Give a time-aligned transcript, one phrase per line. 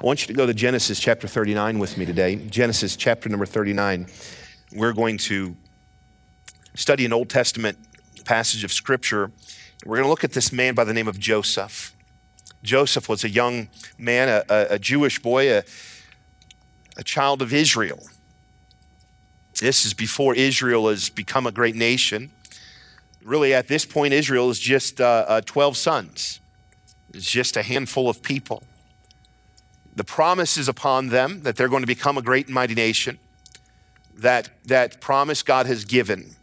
[0.00, 2.34] I want you to go to Genesis chapter 39 with me today.
[2.34, 4.08] Genesis chapter number 39.
[4.74, 5.54] We're going to
[6.74, 7.78] study an Old Testament
[8.24, 9.30] passage of Scripture.
[9.86, 11.94] We're going to look at this man by the name of Joseph.
[12.64, 15.62] Joseph was a young man, a, a Jewish boy, a,
[16.96, 18.02] a child of Israel.
[19.60, 22.32] This is before Israel has become a great nation.
[23.22, 26.40] Really, at this point, Israel is just uh, uh, 12 sons,
[27.12, 28.64] it's just a handful of people.
[29.96, 33.18] The promise is upon them that they're going to become a great and mighty nation.
[34.16, 36.36] That, that promise God has given.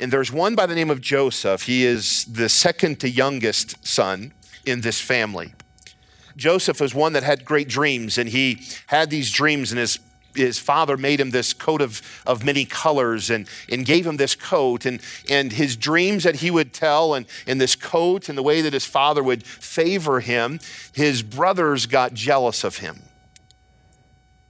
[0.00, 1.62] And there's one by the name of Joseph.
[1.62, 4.32] He is the second to youngest son
[4.64, 5.52] in this family.
[6.36, 9.98] Joseph was one that had great dreams, and he had these dreams, and his
[10.34, 14.34] his father made him this coat of, of many colors and, and gave him this
[14.34, 14.86] coat.
[14.86, 18.60] And, and his dreams that he would tell and, and this coat and the way
[18.62, 20.60] that his father would favor him
[20.92, 23.02] his brothers got jealous of him.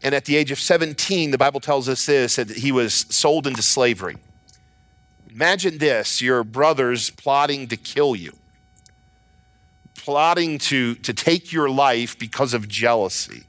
[0.02, 3.46] And at the age of 17 the bible tells us this that he was sold
[3.46, 4.16] into slavery.
[5.30, 8.32] Imagine this your brothers plotting to kill you.
[9.96, 13.44] Plotting to, to take your life because of jealousy.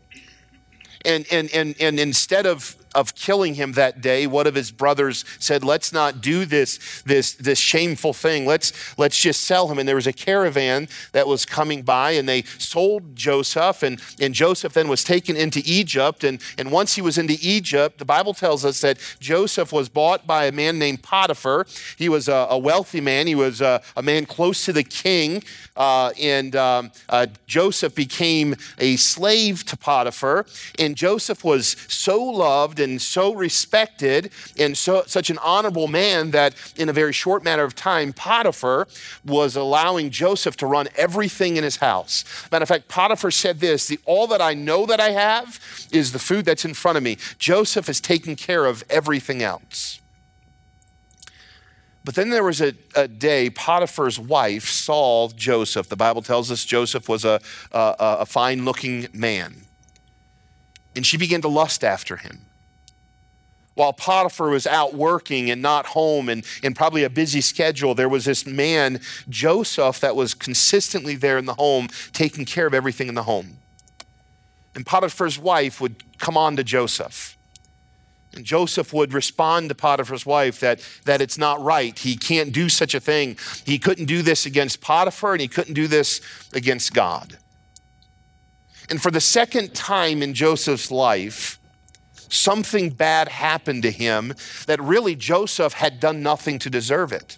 [1.06, 5.24] And, and, and, and instead of of killing him that day, one of his brothers
[5.40, 8.46] said, Let's not do this, this, this shameful thing.
[8.46, 9.80] Let's, let's just sell him.
[9.80, 13.84] And there was a caravan that was coming by, and they sold Joseph.
[13.84, 16.24] And, and Joseph then was taken into Egypt.
[16.24, 20.28] And, and once he was into Egypt, the Bible tells us that Joseph was bought
[20.28, 21.66] by a man named Potiphar.
[21.98, 25.44] He was a, a wealthy man, he was a, a, man close to the king.
[25.76, 30.46] Uh, and um, uh, Joseph became a slave to Potiphar.
[30.78, 36.54] And Joseph was so loved and so respected and so, such an honorable man that
[36.76, 38.88] in a very short matter of time, Potiphar
[39.26, 42.26] was allowing Joseph to run everything in his house.
[42.52, 45.60] Matter of fact, Potiphar said this the, All that I know that I have
[45.92, 47.18] is the food that's in front of me.
[47.38, 50.02] Joseph is taking care of everything else.
[52.04, 55.88] But then there was a, a, day, Potiphar's wife saw Joseph.
[55.88, 57.40] The Bible tells us Joseph was a,
[57.72, 59.68] a, a fine looking man.
[60.96, 62.48] And she began to lust after him
[63.76, 68.10] while Potiphar was out working and not home and, and probably a busy schedule, there
[68.10, 69.00] was this man,
[69.30, 73.58] Joseph, that was consistently there in the home, taking care of everything in the home.
[74.76, 77.38] And Potiphar's wife would come on to Joseph.
[78.34, 81.98] And Joseph would respond to Potiphar's wife that, that it's not right.
[81.98, 83.38] He can't do such a thing.
[83.66, 86.22] He couldn't do this against Potiphar and he couldn't do this
[86.54, 87.38] against God.
[88.90, 91.61] And for the second time in Joseph's life,
[92.32, 94.34] something bad happened to him
[94.66, 97.38] that really Joseph had done nothing to deserve it.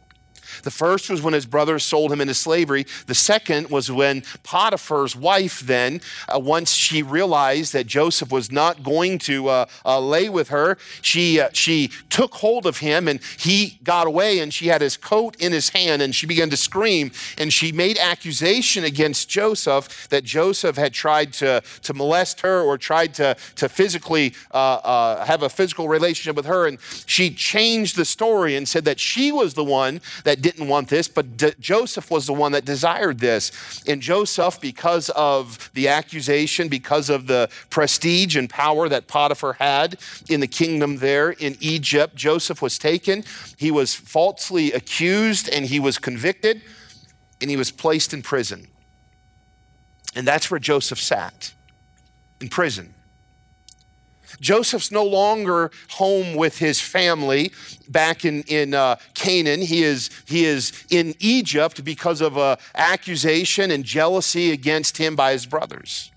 [0.62, 2.86] The first was when his brothers sold him into slavery.
[3.08, 8.84] The second was when Potiphar's wife, then, uh, once she realized that Joseph was not
[8.84, 13.20] going to uh, uh, lay with her, she, uh, she took hold of him and
[13.38, 16.58] he got away and she had his coat in his hand and she began to
[16.58, 22.62] scream and she made accusation against Joseph that Joseph had tried to, to molest her
[22.62, 26.68] or tried to, to physically uh, uh, have a physical relationship with her.
[26.68, 30.90] And she changed the story and said that she was the one that didn't want
[30.90, 33.84] this, but D- Joseph was the one that desired this.
[33.88, 39.98] And Joseph, because of the accusation, because of the prestige and power that Potiphar had
[40.30, 43.24] in the kingdom there in Egypt, Joseph was taken.
[43.58, 46.62] He was falsely accused and he was convicted
[47.42, 48.68] and he was placed in prison.
[50.16, 51.54] And that's where Joseph sat
[52.40, 52.94] in prison.
[54.44, 57.52] Joseph's no longer home with his family
[57.88, 59.62] back in, in uh, Canaan.
[59.62, 65.32] He is, he is in Egypt because of an accusation and jealousy against him by
[65.32, 66.12] his brothers.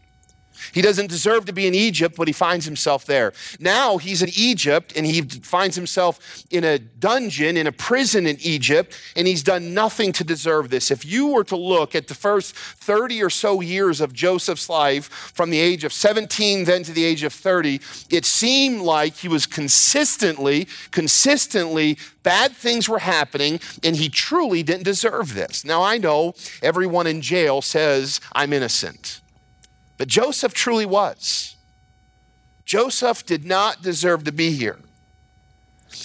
[0.73, 3.33] He doesn't deserve to be in Egypt, but he finds himself there.
[3.61, 8.37] Now he's in Egypt and he finds himself in a dungeon, in a prison in
[8.41, 10.91] Egypt, and he's done nothing to deserve this.
[10.91, 15.09] If you were to look at the first 30 or so years of Joseph's life,
[15.35, 17.81] from the age of 17 then to the age of 30,
[18.11, 24.85] it seemed like he was consistently, consistently, bad things were happening, and he truly didn't
[24.85, 25.65] deserve this.
[25.65, 29.21] Now I know everyone in jail says, I'm innocent.
[29.97, 31.57] But Joseph truly was.
[32.65, 34.79] Joseph did not deserve to be here.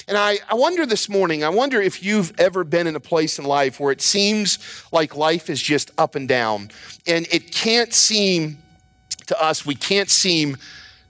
[0.08, 3.40] And I, I wonder this morning, I wonder if you've ever been in a place
[3.40, 4.60] in life where it seems
[4.92, 6.70] like life is just up and down.
[7.08, 8.60] And it can't seem
[9.28, 10.58] to us, we can't seem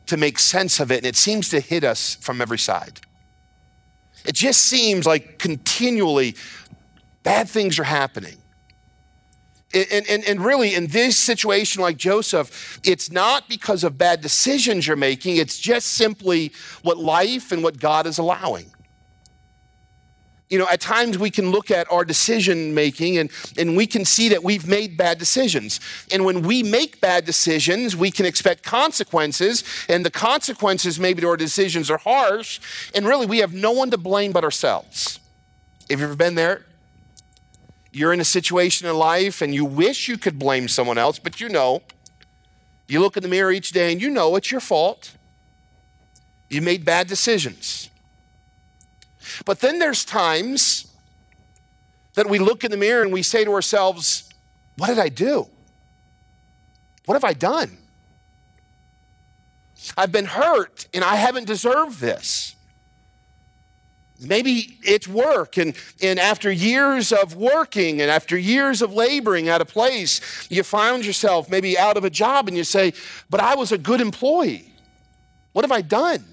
[0.08, 0.98] to make sense of it.
[0.98, 3.00] And it seems to hit us from every side.
[4.26, 6.36] It just seems like continually
[7.24, 8.38] bad things are happening.
[9.74, 14.86] And, and, and really, in this situation like Joseph, it's not because of bad decisions
[14.86, 16.52] you're making, it's just simply
[16.82, 18.72] what life and what God is allowing.
[20.50, 24.04] You know, at times we can look at our decision making and, and we can
[24.04, 25.80] see that we've made bad decisions.
[26.12, 31.30] And when we make bad decisions, we can expect consequences, and the consequences maybe to
[31.30, 32.60] our decisions are harsh,
[32.94, 35.22] and really we have no one to blame but ourselves.
[35.90, 36.66] Have you ever been there?
[37.92, 41.42] You're in a situation in life and you wish you could blame someone else, but
[41.42, 41.82] you know.
[42.88, 45.16] You look in the mirror each day and you know it's your fault.
[46.50, 47.90] You made bad decisions.
[49.46, 50.88] But then there's times
[52.16, 54.30] that we look in the mirror and we say to ourselves,
[54.78, 55.48] What did I do?
[57.06, 57.78] What have I done?
[59.98, 62.56] I've been hurt and I haven't deserved this.
[64.24, 69.62] Maybe it's work, and, and after years of working and after years of laboring at
[69.62, 72.94] a place, you found yourself maybe out of a job and you say,
[73.32, 74.72] But I was a good employee.
[75.54, 76.24] What have I done?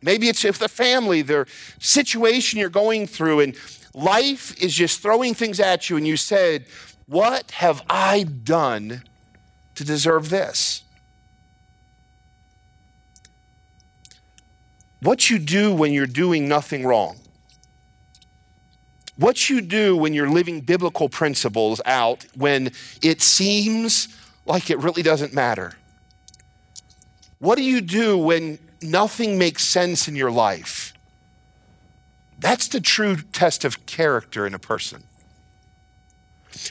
[0.00, 1.46] Maybe it's if the family, their
[1.80, 3.56] situation you're going through, and
[3.92, 6.66] life is just throwing things at you, and you said,
[7.06, 9.02] What have I done
[9.74, 10.82] to deserve this?
[15.00, 17.16] What you do when you're doing nothing wrong,
[19.16, 22.70] what you do when you're living biblical principles out when
[23.02, 24.08] it seems
[24.46, 25.74] like it really doesn't matter.
[27.38, 30.92] What do you do when nothing makes sense in your life?
[32.38, 35.04] That's the true test of character in a person.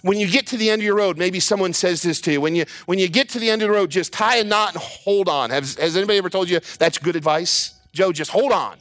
[0.01, 2.41] When you get to the end of your road, maybe someone says this to you.
[2.41, 4.73] When you, when you get to the end of the road, just tie a knot
[4.73, 5.49] and hold on.
[5.49, 7.76] Has, has anybody ever told you that's good advice?
[7.97, 8.77] Joe, just hold on.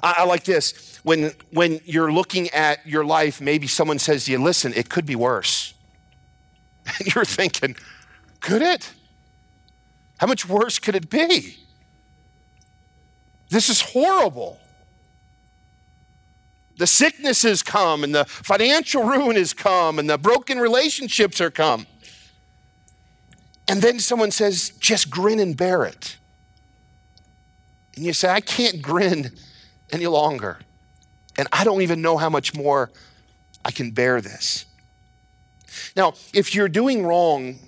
[0.00, 1.00] I, I like this.
[1.02, 5.06] When, when you're looking at your life, maybe someone says to you, listen, it could
[5.06, 5.74] be worse.
[7.00, 7.74] And you're thinking,
[8.38, 8.92] could it?
[10.18, 11.56] How much worse could it be?
[13.48, 14.60] This is horrible.
[16.78, 21.88] The sicknesses come, and the financial ruin has come, and the broken relationships are come.
[23.68, 26.16] And then someone says, just grin and bear it.
[27.96, 29.32] And you say, I can't grin
[29.90, 30.58] any longer.
[31.38, 32.90] And I don't even know how much more
[33.64, 34.66] I can bear this.
[35.96, 37.58] Now, if you're doing wrong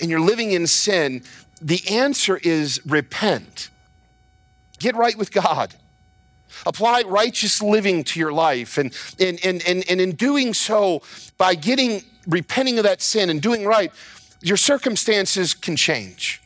[0.00, 1.22] and you're living in sin,
[1.60, 3.70] the answer is repent.
[4.78, 5.74] Get right with God.
[6.66, 8.76] Apply righteous living to your life.
[8.76, 11.02] And, and, and, and, and in doing so,
[11.38, 13.92] by getting repenting of that sin and doing right,
[14.40, 16.42] your circumstances can change.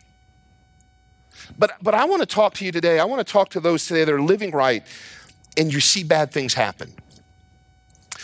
[1.58, 2.98] But, but I want to talk to you today.
[2.98, 4.82] I want to talk to those today that are living right
[5.56, 6.92] and you see bad things happen.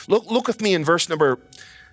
[0.09, 1.39] Look, look with me in verse number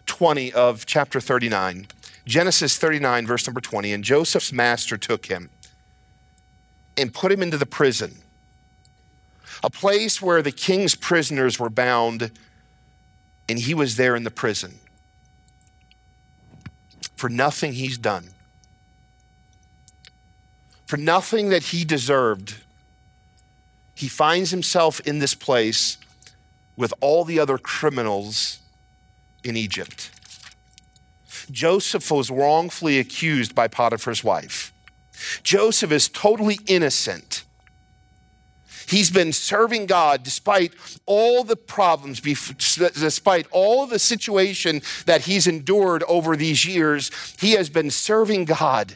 [0.07, 1.87] 20 of chapter 39.
[2.25, 3.93] Genesis 39, verse number 20.
[3.93, 5.49] And Joseph's master took him
[6.97, 8.17] and put him into the prison,
[9.63, 12.31] a place where the king's prisoners were bound,
[13.47, 14.79] and he was there in the prison
[17.17, 18.29] for nothing he's done,
[20.85, 22.55] for nothing that he deserved.
[23.95, 25.97] He finds himself in this place
[26.77, 28.59] with all the other criminals
[29.43, 30.11] in Egypt.
[31.49, 34.71] Joseph was wrongfully accused by Potiphar's wife.
[35.41, 37.43] Joseph is totally innocent.
[38.87, 40.73] He's been serving God despite
[41.05, 47.11] all the problems, despite all the situation that he's endured over these years.
[47.37, 48.93] He has been serving God,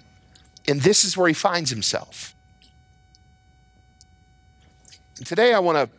[0.66, 2.34] and this is where he finds himself.
[5.18, 5.98] And today I want to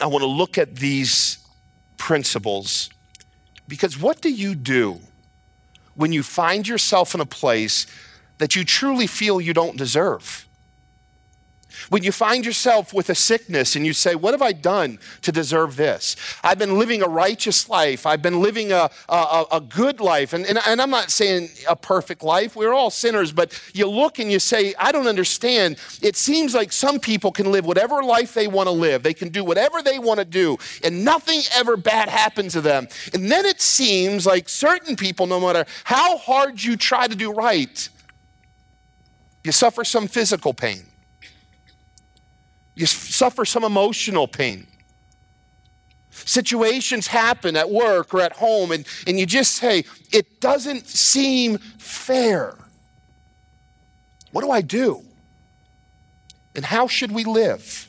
[0.00, 1.38] I want to look at these
[1.98, 2.88] principles
[3.68, 5.00] because what do you do
[5.94, 7.86] when you find yourself in a place
[8.38, 10.46] that you truly feel you don't deserve?
[11.88, 15.32] When you find yourself with a sickness and you say, What have I done to
[15.32, 16.16] deserve this?
[16.42, 18.06] I've been living a righteous life.
[18.06, 20.32] I've been living a, a, a good life.
[20.32, 22.56] And, and, and I'm not saying a perfect life.
[22.56, 25.78] We're all sinners, but you look and you say, I don't understand.
[26.02, 29.28] It seems like some people can live whatever life they want to live, they can
[29.28, 32.88] do whatever they want to do, and nothing ever bad happens to them.
[33.12, 37.32] And then it seems like certain people, no matter how hard you try to do
[37.32, 37.88] right,
[39.44, 40.84] you suffer some physical pain.
[42.74, 44.66] You suffer some emotional pain.
[46.10, 51.58] Situations happen at work or at home, and, and you just say, It doesn't seem
[51.58, 52.56] fair.
[54.32, 55.02] What do I do?
[56.54, 57.88] And how should we live?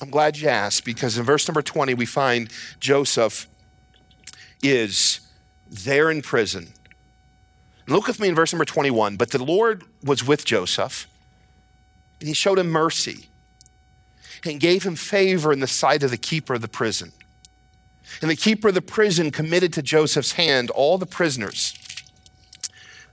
[0.00, 3.46] I'm glad you asked because in verse number 20, we find Joseph
[4.62, 5.20] is
[5.68, 6.72] there in prison.
[7.86, 9.16] Look with me in verse number 21.
[9.16, 11.06] But the Lord was with Joseph,
[12.24, 13.26] and he showed him mercy
[14.46, 17.12] and gave him favor in the sight of the keeper of the prison.
[18.22, 21.76] And the keeper of the prison committed to Joseph's hand all the prisoners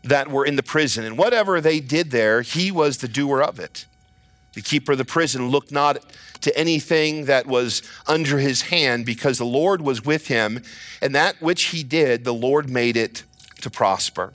[0.02, 1.04] that were in the prison.
[1.04, 3.86] And whatever they did there, he was the doer of it.
[4.54, 5.98] The keeper of the prison looked not
[6.40, 10.64] to anything that was under his hand because the Lord was with him,
[11.02, 13.24] and that which he did, the Lord made it
[13.60, 14.32] to prosper.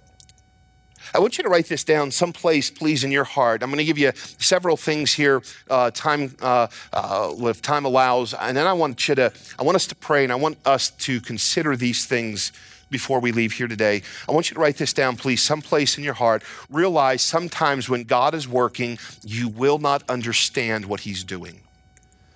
[1.17, 3.63] I want you to write this down someplace, please, in your heart.
[3.63, 8.35] I'm going to give you several things here, uh, time uh, uh, if time allows,
[8.35, 10.91] and then I want you to, I want us to pray, and I want us
[10.91, 12.53] to consider these things
[12.91, 14.03] before we leave here today.
[14.29, 16.43] I want you to write this down, please, someplace in your heart.
[16.69, 21.63] Realize sometimes when God is working, you will not understand what He's doing.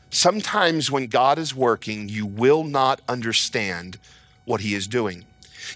[0.09, 3.99] Sometimes when God is working, you will not understand
[4.47, 5.27] what He is doing.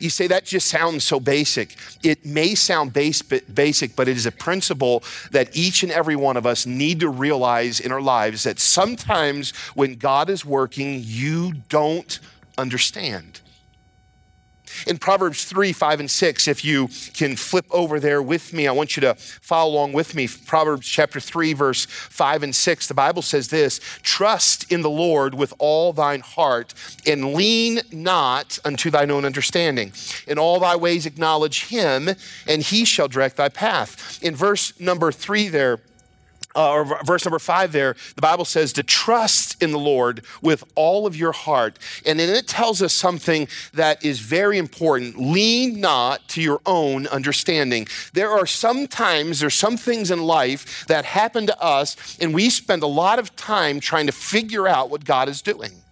[0.00, 1.76] You say that just sounds so basic.
[2.02, 6.46] It may sound basic, but it is a principle that each and every one of
[6.46, 12.18] us need to realize in our lives that sometimes when God is working, you don't
[12.58, 13.40] understand.
[14.86, 18.72] In Proverbs 3, 5, and 6, if you can flip over there with me, I
[18.72, 20.28] want you to follow along with me.
[20.28, 25.34] Proverbs chapter 3, verse 5 and 6, the Bible says this Trust in the Lord
[25.34, 26.74] with all thine heart,
[27.06, 29.92] and lean not unto thine own understanding.
[30.26, 32.10] In all thy ways acknowledge him,
[32.46, 34.22] and he shall direct thy path.
[34.22, 35.80] In verse number 3 there,
[36.54, 40.64] uh, or verse number five there, the Bible says to trust in the Lord with
[40.74, 41.78] all of your heart.
[42.06, 45.18] And then it tells us something that is very important.
[45.18, 47.86] Lean not to your own understanding.
[48.12, 52.50] There are some times, there's some things in life that happen to us, and we
[52.50, 55.83] spend a lot of time trying to figure out what God is doing.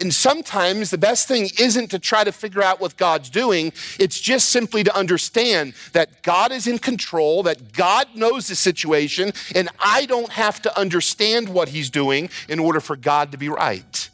[0.00, 4.20] And sometimes the best thing isn't to try to figure out what God's doing, it's
[4.20, 9.68] just simply to understand that God is in control, that God knows the situation, and
[9.78, 14.10] I don't have to understand what He's doing in order for God to be right.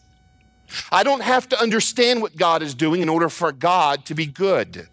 [0.92, 4.26] I don't have to understand what God is doing in order for God to be
[4.26, 4.88] good.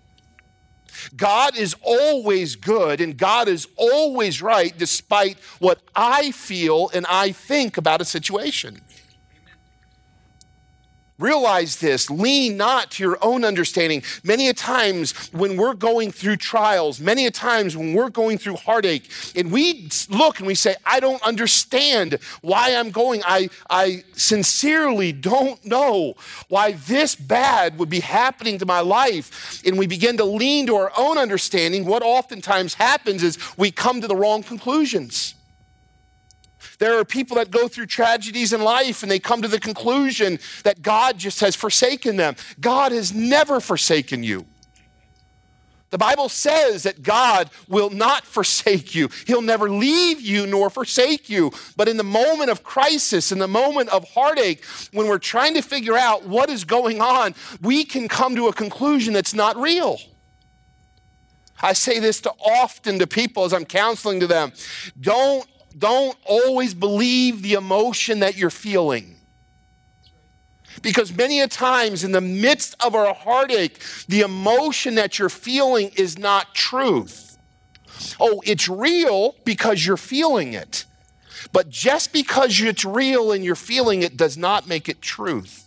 [1.15, 7.31] God is always good and God is always right despite what I feel and I
[7.31, 8.81] think about a situation.
[11.19, 14.03] Realize this, lean not to your own understanding.
[14.23, 18.57] Many a times when we're going through trials, many a times when we're going through
[18.57, 23.23] heartache, and we look and we say, I don't understand why I'm going.
[23.25, 26.13] I, I sincerely don't know
[26.49, 29.63] why this bad would be happening to my life.
[29.65, 31.85] And we begin to lean to our own understanding.
[31.85, 35.33] What oftentimes happens is we come to the wrong conclusions.
[36.79, 40.39] There are people that go through tragedies in life and they come to the conclusion
[40.63, 42.35] that God just has forsaken them.
[42.59, 44.45] God has never forsaken you.
[45.89, 49.09] The Bible says that God will not forsake you.
[49.25, 51.51] He'll never leave you nor forsake you.
[51.77, 55.61] But in the moment of crisis, in the moment of heartache, when we're trying to
[55.61, 59.97] figure out what is going on, we can come to a conclusion that's not real.
[61.61, 64.51] I say this to often to people as I'm counseling to them.
[64.99, 69.15] Don't don't always believe the emotion that you're feeling.
[70.81, 75.91] Because many a times in the midst of our heartache, the emotion that you're feeling
[75.95, 77.37] is not truth.
[78.19, 80.85] Oh, it's real because you're feeling it.
[81.51, 85.66] But just because it's real and you're feeling it does not make it truth.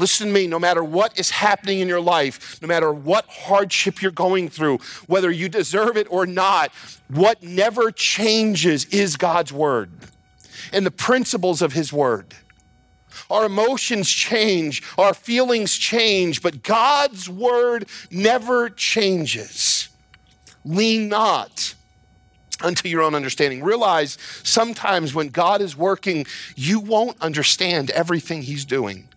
[0.00, 4.00] Listen to me, no matter what is happening in your life, no matter what hardship
[4.00, 4.78] you're going through,
[5.08, 6.72] whether you deserve it or not,
[7.08, 9.92] what never changes is God's word
[10.72, 12.34] and the principles of his word.
[13.28, 19.90] Our emotions change, our feelings change, but God's word never changes.
[20.64, 21.74] Lean not
[22.62, 23.62] unto your own understanding.
[23.62, 26.24] Realize sometimes when God is working,
[26.56, 29.09] you won't understand everything he's doing.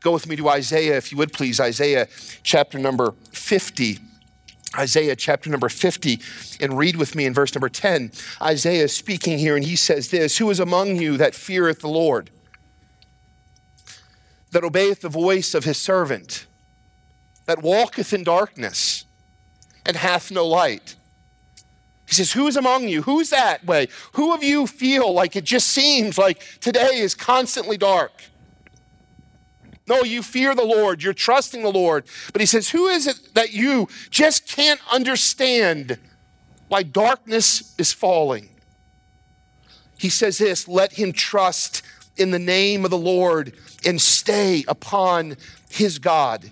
[0.00, 2.08] Go with me to Isaiah, if you would please, Isaiah
[2.42, 3.98] chapter number 50.
[4.76, 6.20] Isaiah chapter number 50,
[6.60, 8.12] and read with me in verse number 10.
[8.42, 11.88] Isaiah is speaking here, and he says this Who is among you that feareth the
[11.88, 12.30] Lord,
[14.50, 16.46] that obeyeth the voice of his servant,
[17.46, 19.04] that walketh in darkness,
[19.86, 20.96] and hath no light?
[22.06, 23.02] He says, Who is among you?
[23.02, 23.88] Who's that way?
[24.12, 28.12] Who of you feel like it just seems like today is constantly dark?
[29.88, 32.04] No, you fear the Lord, you're trusting the Lord.
[32.32, 35.98] But he says, Who is it that you just can't understand
[36.68, 38.50] why darkness is falling?
[39.98, 41.82] he says this let him trust
[42.16, 43.52] in the name of the Lord
[43.84, 45.36] and stay upon
[45.68, 46.50] his God.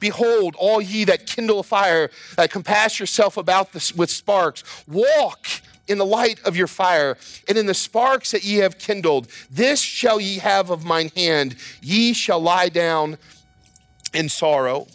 [0.00, 5.48] Behold, all ye that kindle a fire, that compass yourself about this with sparks, walk
[5.88, 7.16] in the light of your fire,
[7.48, 9.28] and in the sparks that ye have kindled.
[9.50, 11.56] This shall ye have of mine hand.
[11.80, 13.18] Ye shall lie down
[14.12, 14.86] in sorrow.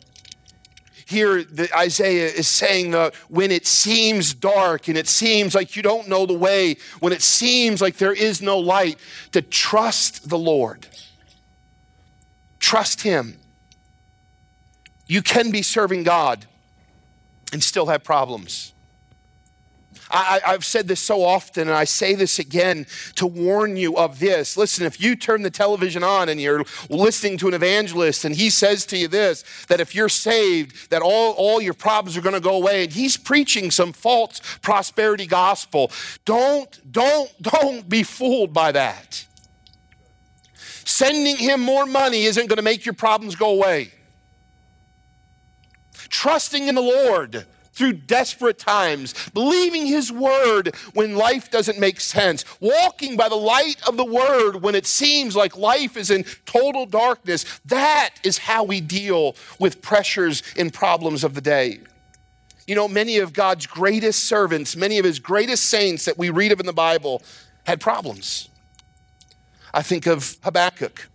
[1.06, 5.84] Here, the, Isaiah is saying that when it seems dark and it seems like you
[5.84, 8.98] don't know the way, when it seems like there is no light,
[9.32, 10.88] to trust the Lord.
[12.60, 13.38] Trust Him.
[15.06, 16.46] You can be serving God
[17.52, 18.73] and still have problems.
[20.13, 24.20] I, have said this so often, and I say this again to warn you of
[24.20, 24.55] this.
[24.55, 28.51] Listen, if you turn the television on and you're listening to an evangelist, and he
[28.51, 32.36] says to you this that if you're saved, that all, all your problems are going
[32.36, 35.91] to go away, and he's preaching some false prosperity gospel,
[36.25, 39.25] don't, don't, don't be fooled by that.
[40.86, 43.91] Sending him more money isn't going to make your problems go away.
[46.10, 52.46] Trusting in the Lord through desperate times, believing His word when life doesn't make sense,
[52.60, 56.86] walking by the light of the word when it seems like life is in total
[56.86, 57.60] darkness.
[57.65, 61.80] That is how we deal with pressures and problems of the day.
[62.68, 66.51] You know, many of God's greatest servants, many of His greatest saints that we read
[66.51, 67.22] of in the Bible
[67.65, 68.50] had problems.
[69.74, 71.10] I think of Habakkuk.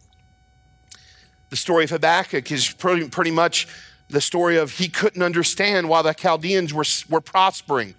[1.51, 3.69] The story of Habakkuk is pretty, pretty much
[4.09, 7.95] the story of he couldn't understand why the Chaldeans were, were prospering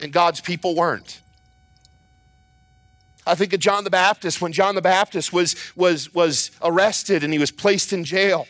[0.00, 1.20] and God's people weren't.
[3.26, 7.32] I think of John the Baptist when John the Baptist was, was, was arrested and
[7.32, 8.46] he was placed in jail.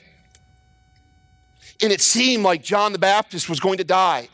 [1.82, 4.28] And it seemed like John the Baptist was going to die.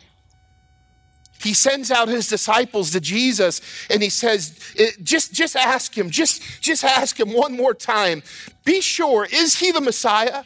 [1.40, 6.10] He sends out his disciples to Jesus and he says, eh, just, just ask him,
[6.10, 8.22] just, just ask him one more time.
[8.64, 10.44] Be sure, is he the Messiah?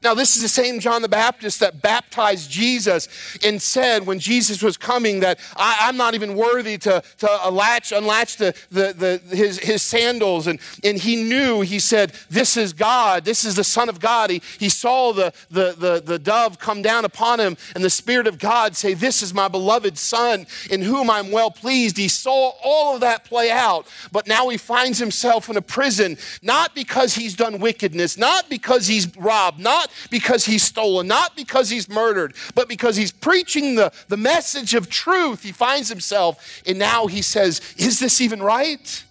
[0.00, 3.08] Now, this is the same John the Baptist that baptized Jesus
[3.44, 7.90] and said when Jesus was coming that I, am not even worthy to, to latch,
[7.90, 10.46] unlatch the, the, the, his, his sandals.
[10.46, 13.24] And, and he knew, he said, This is God.
[13.24, 14.30] This is the Son of God.
[14.30, 18.28] He, he saw the, the, the, the dove come down upon him and the Spirit
[18.28, 21.96] of God say, This is my beloved Son in whom I'm well pleased.
[21.96, 26.16] He saw all of that play out, but now he finds himself in a prison,
[26.40, 31.70] not because he's done wickedness, not because he's robbed, not because he's stolen, not because
[31.70, 35.42] he's murdered, but because he's preaching the, the message of truth.
[35.42, 39.04] He finds himself, and now he says, Is this even right?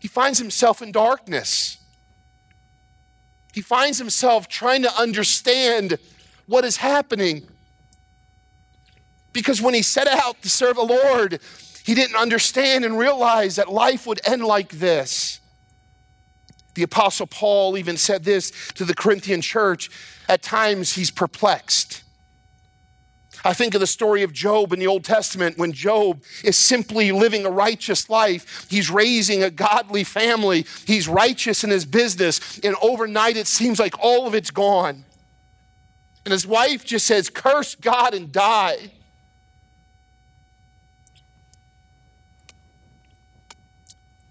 [0.00, 1.78] He finds himself in darkness.
[3.52, 5.98] He finds himself trying to understand
[6.46, 7.48] what is happening.
[9.32, 11.40] Because when he set out to serve the Lord,
[11.84, 15.40] he didn't understand and realize that life would end like this.
[16.76, 19.90] The Apostle Paul even said this to the Corinthian church
[20.28, 22.02] at times he's perplexed.
[23.46, 27.12] I think of the story of Job in the Old Testament when Job is simply
[27.12, 28.66] living a righteous life.
[28.68, 30.66] He's raising a godly family.
[30.86, 32.58] He's righteous in his business.
[32.58, 35.04] And overnight, it seems like all of it's gone.
[36.26, 38.90] And his wife just says, Curse God and die.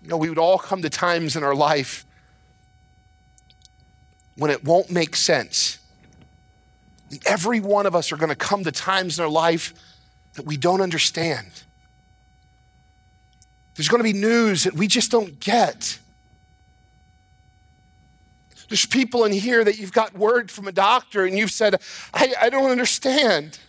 [0.04, 2.05] You know, we would all come to times in our life
[4.38, 5.80] when it won't make sense.
[7.26, 9.74] Every one of us are going to come to times in our life
[10.34, 11.48] that we don't understand.
[13.76, 16.00] There's going to be news that we just don't get.
[18.70, 21.80] There's people in here that you've got word from a doctor and you've said,
[22.14, 23.60] I, I don't understand.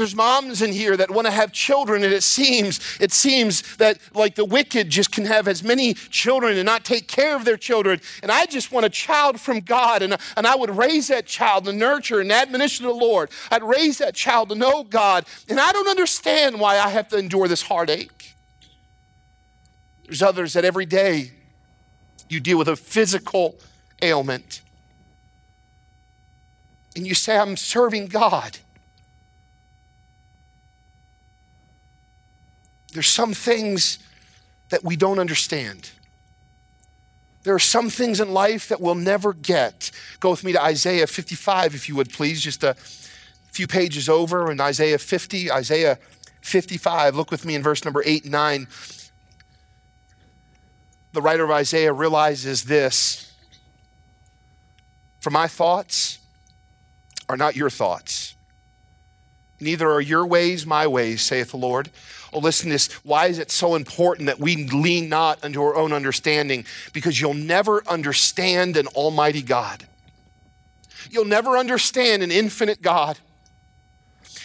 [0.00, 3.98] There's moms in here that want to have children, and it seems, it seems that
[4.14, 7.58] like the wicked just can have as many children and not take care of their
[7.58, 8.00] children.
[8.22, 11.66] And I just want a child from God, and, and I would raise that child
[11.66, 13.28] to nurture and admonition of the Lord.
[13.50, 17.18] I'd raise that child to know God, and I don't understand why I have to
[17.18, 18.34] endure this heartache.
[20.06, 21.32] There's others that every day
[22.30, 23.56] you deal with a physical
[24.00, 24.62] ailment.
[26.96, 28.60] And you say, I'm serving God.
[32.92, 33.98] There's some things
[34.70, 35.90] that we don't understand.
[37.42, 39.90] There are some things in life that we'll never get.
[40.20, 42.74] Go with me to Isaiah 55, if you would please, just a
[43.50, 45.98] few pages over in Isaiah 50, Isaiah
[46.42, 47.16] 55.
[47.16, 48.68] Look with me in verse number 8 and 9.
[51.12, 53.32] The writer of Isaiah realizes this
[55.18, 56.18] For my thoughts
[57.28, 58.34] are not your thoughts,
[59.60, 61.90] Neither are your ways my ways, saith the Lord.
[62.32, 62.88] Oh, listen to this.
[63.04, 66.64] Why is it so important that we lean not unto our own understanding?
[66.92, 69.86] Because you'll never understand an almighty God.
[71.10, 73.18] You'll never understand an infinite God.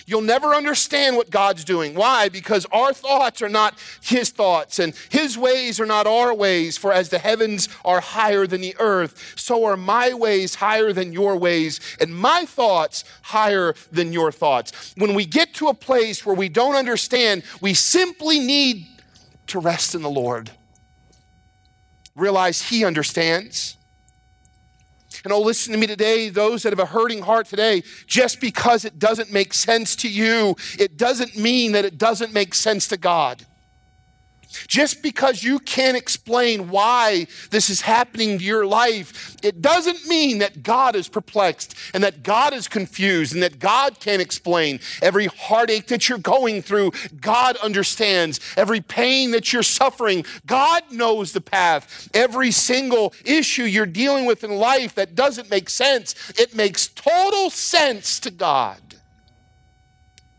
[0.08, 1.96] You'll never understand what God's doing.
[1.96, 2.30] Why?
[2.30, 6.78] Because our thoughts are not His thoughts, and His ways are not our ways.
[6.78, 11.12] For as the heavens are higher than the earth, so are my ways higher than
[11.12, 14.94] your ways, and my thoughts higher than your thoughts.
[14.96, 18.86] When we get to a place where we don't understand, we simply need
[19.48, 20.52] to rest in the Lord.
[22.16, 23.76] Realize He understands.
[25.26, 28.86] And oh, listen to me today, those that have a hurting heart today, just because
[28.86, 32.98] it doesn't make sense to you, it doesn't mean that it doesn't make sense to
[32.98, 33.44] God.
[34.68, 40.40] Just because you can't explain why this is happening to your life, it doesn't mean
[40.40, 44.80] that God is perplexed and that God is confused and that God can't explain.
[45.02, 48.40] Every heartache that you're going through, God understands.
[48.58, 52.10] Every pain that you're suffering, God knows the path.
[52.14, 57.50] Every single issue you're dealing with in life that doesn't make sense, it makes total
[57.50, 58.80] sense to God.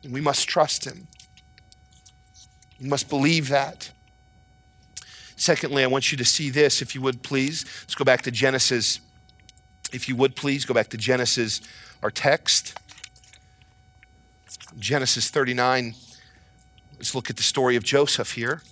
[0.02, 1.08] And we must trust Him.
[2.80, 3.90] We must believe that.
[5.36, 7.64] Secondly, I want you to see this, if you would please.
[7.82, 9.00] Let's go back to Genesis.
[9.92, 11.60] If you would please, go back to Genesis,
[12.02, 12.76] our text.
[14.78, 15.94] Genesis 39.
[16.96, 18.62] Let's look at the story of Joseph here.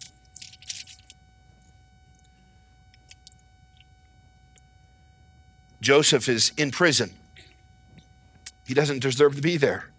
[5.80, 7.12] Joseph is in prison.
[8.66, 9.90] He doesn't deserve to be there.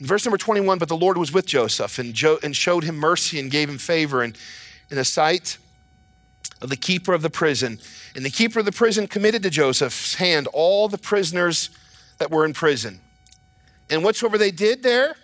[0.00, 3.38] Verse number 21 But the Lord was with Joseph and, jo- and showed him mercy
[3.38, 4.36] and gave him favor and
[4.90, 5.58] in the sight
[6.60, 7.78] of the keeper of the prison.
[8.14, 11.70] And the keeper of the prison committed to Joseph's hand all the prisoners
[12.18, 13.00] that were in prison.
[13.90, 15.16] And whatsoever they did there,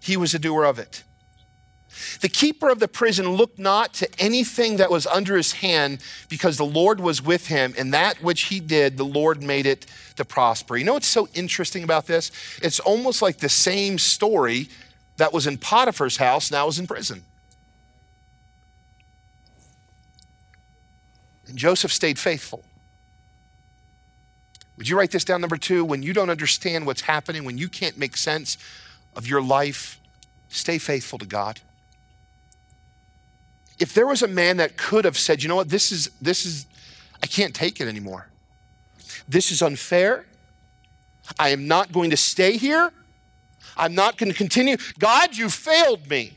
[0.00, 1.02] he was a doer of it.
[2.20, 6.56] The keeper of the prison looked not to anything that was under his hand because
[6.56, 10.24] the Lord was with him, and that which he did, the Lord made it to
[10.24, 10.76] prosper.
[10.76, 12.30] You know what's so interesting about this?
[12.62, 14.68] It's almost like the same story
[15.16, 17.22] that was in Potiphar's house now is in prison.
[21.48, 22.64] And Joseph stayed faithful.
[24.76, 25.84] Would you write this down, number two?
[25.84, 28.58] When you don't understand what's happening, when you can't make sense
[29.14, 29.98] of your life,
[30.48, 31.60] stay faithful to God
[33.78, 36.46] if there was a man that could have said, you know what, this is, this
[36.46, 36.66] is,
[37.22, 38.28] I can't take it anymore.
[39.28, 40.26] This is unfair.
[41.38, 42.92] I am not going to stay here.
[43.76, 44.76] I'm not going to continue.
[44.98, 46.32] God, you failed me.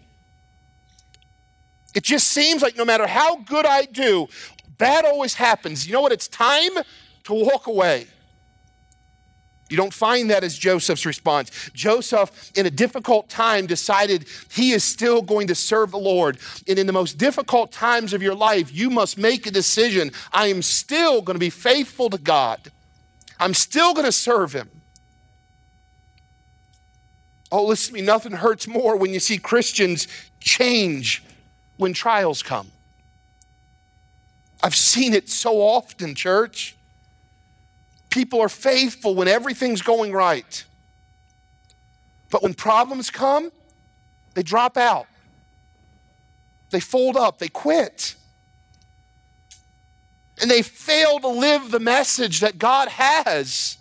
[1.96, 4.28] It just seems like no matter how good I do,
[4.78, 5.88] bad always happens.
[5.88, 6.12] You know what?
[6.12, 6.72] It's time
[7.26, 8.08] to walk away.
[9.70, 11.52] You don't find that as Joseph's response.
[11.74, 16.40] Joseph, in a difficult time, decided he is still going to serve the Lord.
[16.68, 20.12] And in the most difficult times of your life, you must make a decision.
[20.34, 22.72] I am still going to be faithful to God,
[23.40, 24.70] I'm still going to serve Him.
[27.52, 30.08] Oh, listen to me, nothing hurts more when you see Christians
[30.40, 31.24] change
[31.78, 32.72] when trials come.
[34.62, 36.76] I've seen it so often, church.
[38.10, 40.64] People are faithful when everything's going right.
[42.30, 43.52] But when problems come,
[44.34, 45.08] they drop out.
[46.72, 48.16] They fold up, they quit.
[50.42, 53.78] And they fail to live the message that God has.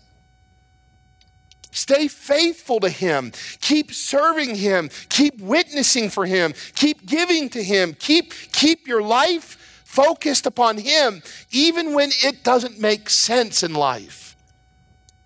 [1.71, 3.33] Stay faithful to Him.
[3.61, 4.91] Keep serving Him.
[5.09, 6.55] Keep witnessing for Him.
[6.75, 7.95] Keep giving to Him.
[7.95, 9.68] Keep, keep your life
[9.99, 14.37] focused upon Him, even when it doesn't make sense in life.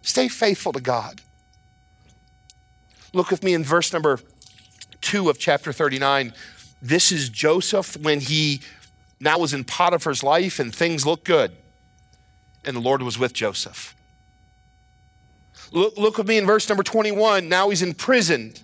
[0.01, 1.21] Stay faithful to God.
[3.13, 4.19] Look with me in verse number
[5.03, 6.33] two of chapter 39.
[6.81, 8.63] This is Joseph when he
[9.21, 11.53] now was in Potiphar's life and things looked good.
[12.65, 13.95] And the Lord was with Joseph.
[15.71, 17.47] Look, look with me in verse number 21.
[17.47, 18.63] Now he's imprisoned.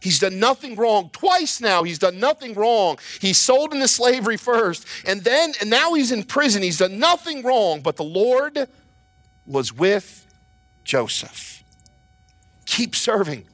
[0.00, 1.10] He's done nothing wrong.
[1.12, 2.98] Twice now, he's done nothing wrong.
[3.20, 6.62] He's sold into slavery first, and then, and now he's in prison.
[6.62, 8.68] He's done nothing wrong, but the Lord
[9.46, 10.26] was with
[10.84, 11.64] Joseph.
[12.66, 13.44] Keep serving.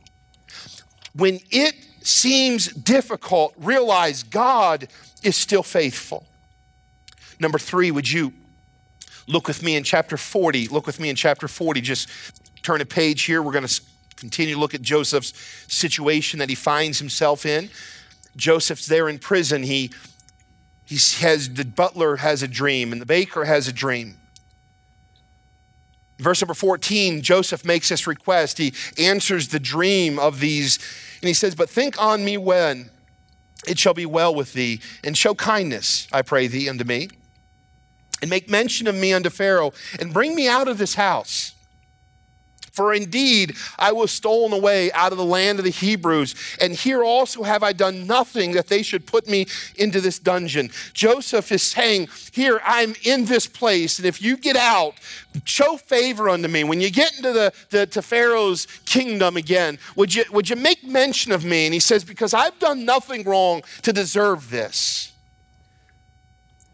[1.15, 4.89] When it seems difficult, realize God
[5.23, 6.27] is still faithful.
[7.41, 8.33] Number three, would you
[9.27, 10.69] look with me in chapter 40?
[10.69, 11.81] Look with me in chapter 40.
[11.81, 12.09] Just
[12.63, 13.43] turn a page here.
[13.43, 13.81] We're going to
[14.25, 15.35] continue to look at Joseph's
[15.69, 17.69] situation that he finds himself in.
[18.37, 19.63] Joseph's there in prison.
[19.63, 19.91] He,
[20.87, 24.17] he has the butler has a dream and the baker has a dream.
[26.19, 28.57] Verse number 14, Joseph makes this request.
[28.57, 30.79] He answers the dream of these,
[31.21, 32.89] and he says, But think on me when
[33.67, 37.09] it shall be well with thee, and show kindness, I pray thee, unto me,
[38.23, 41.54] and make mention of me unto Pharaoh, and bring me out of this house.
[42.75, 47.05] For indeed, I was stolen away out of the land of the Hebrews, and here
[47.05, 50.71] also have I done nothing that they should put me into this dungeon.
[50.93, 54.95] Joseph is saying, Here, I'm in this place, and if you get out,
[55.45, 56.65] show favor unto me.
[56.65, 60.83] When you get into the, the to Pharaoh's kingdom again, would you, would you make
[60.83, 61.67] mention of me?
[61.67, 65.13] And he says, Because I've done nothing wrong to deserve this.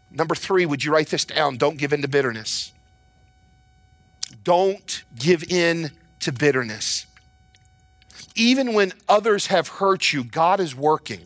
[0.09, 1.57] Number three, would you write this down?
[1.57, 2.70] Don't give in to bitterness.
[4.43, 7.05] Don't give in to bitterness.
[8.35, 11.21] Even when others have hurt you, God is working.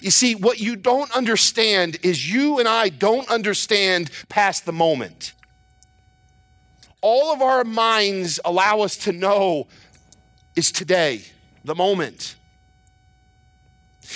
[0.00, 5.32] You see, what you don't understand is you and I don't understand past the moment.
[7.00, 9.68] All of our minds allow us to know
[10.56, 11.22] is today,
[11.64, 12.36] the moment.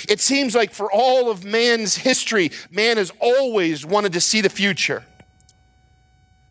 [0.09, 4.51] It seems like for all of man's history, man has always wanted to see the
[4.51, 5.05] future.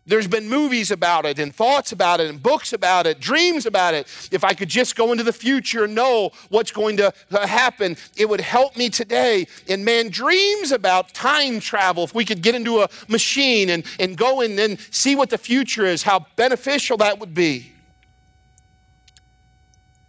[0.08, 3.92] There's been movies about it and thoughts about it and books about it, dreams about
[3.92, 4.06] it.
[4.32, 7.94] If I could just go into the future and know what's going to uh, happen,
[8.16, 9.46] it would help me today.
[9.68, 12.04] And man dreams about time travel.
[12.04, 15.36] If we could get into a machine and, and go in and see what the
[15.36, 17.72] future is, how beneficial that would be.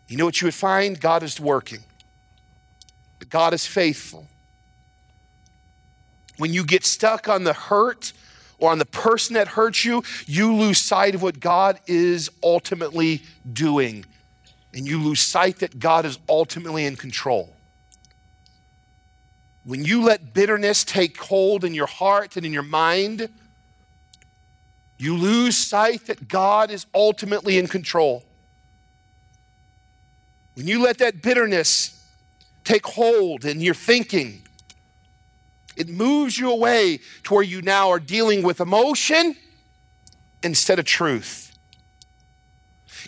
[0.08, 0.98] You know what you would find?
[1.00, 1.84] God is working,
[3.30, 4.28] God is faithful.
[6.38, 8.14] When you get stuck on the hurt,
[8.60, 13.22] or on the person that hurts you, you lose sight of what God is ultimately
[13.52, 14.06] doing.
[14.74, 17.54] And you lose sight that God is ultimately in control.
[19.64, 23.30] When you let bitterness take hold in your heart and in your mind,
[24.98, 28.24] you lose sight that God is ultimately in control.
[30.56, 32.04] When you let that bitterness
[32.64, 34.42] take hold in your thinking,
[35.80, 39.36] it moves you away to where you now are dealing with emotion
[40.44, 41.46] instead of truth.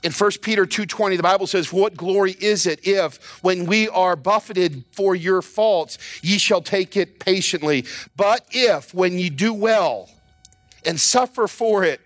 [0.04, 4.16] In 1 Peter 2:20 the Bible says, "What glory is it if when we are
[4.16, 7.86] buffeted for your faults, ye shall take it patiently?
[8.16, 10.10] But if when ye do well
[10.86, 12.02] and suffer for it,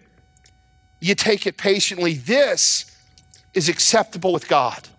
[0.99, 2.86] you take it patiently, this
[3.54, 4.89] is acceptable with God."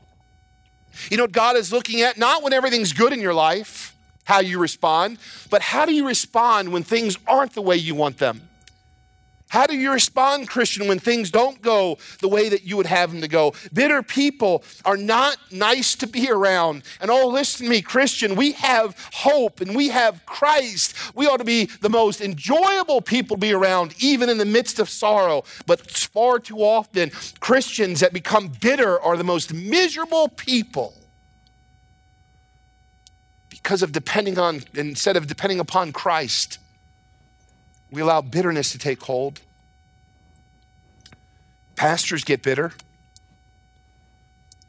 [1.11, 2.17] You know what God is looking at?
[2.17, 3.86] Not when everything's good in your life
[4.27, 8.19] how you respond, but how do you respond when things aren't the way you want
[8.19, 8.43] them?
[9.49, 13.13] How do you respond, Christian, when things don't go the way that you would have
[13.13, 13.55] them to go?
[13.73, 16.83] Bitter people are not nice to be around.
[17.01, 20.97] And oh, listen to me, Christian, we have hope and we have Christ.
[21.15, 24.81] We ought to be the most enjoyable people to be around, even in the midst
[24.81, 25.45] of sorrow.
[25.65, 30.93] But far too often, Christians that become bitter are the most miserable people
[33.67, 36.61] because of depending on, instead of depending upon Christ,
[37.91, 39.41] we allow bitterness to take hold.
[41.75, 42.75] Pastors get bitter.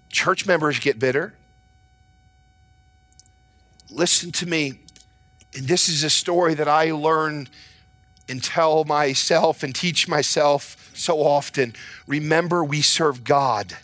[0.09, 1.35] Church members get bitter.
[3.91, 4.79] Listen to me.
[5.55, 7.49] And this is a story that I learn
[8.27, 11.75] and tell myself and teach myself so often.
[12.07, 13.77] Remember, we serve God,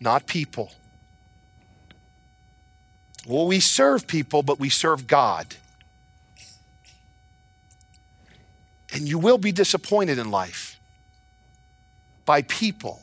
[0.00, 0.72] not people.
[3.26, 5.56] Well, we serve people, but we serve God.
[8.92, 10.78] And you will be disappointed in life
[12.24, 13.00] by people,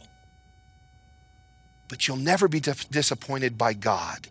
[1.90, 4.28] but you'll never be disappointed by God.